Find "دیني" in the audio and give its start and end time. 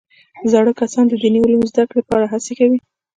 1.21-1.39